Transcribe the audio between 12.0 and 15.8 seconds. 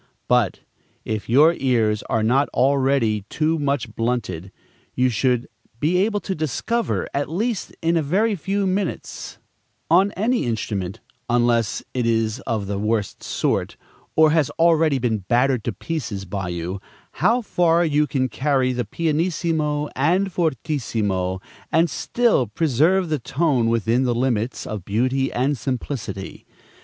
is of the worst sort, or has already been battered to